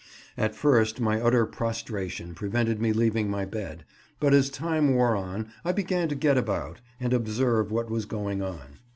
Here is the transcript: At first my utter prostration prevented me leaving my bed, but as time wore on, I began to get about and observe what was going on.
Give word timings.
At 0.35 0.55
first 0.55 0.99
my 0.99 1.21
utter 1.21 1.45
prostration 1.45 2.33
prevented 2.33 2.81
me 2.81 2.91
leaving 2.91 3.29
my 3.29 3.45
bed, 3.45 3.85
but 4.19 4.33
as 4.33 4.49
time 4.49 4.95
wore 4.95 5.15
on, 5.15 5.51
I 5.63 5.73
began 5.73 6.09
to 6.09 6.15
get 6.15 6.39
about 6.39 6.81
and 6.99 7.13
observe 7.13 7.71
what 7.71 7.91
was 7.91 8.05
going 8.07 8.41
on. 8.41 8.79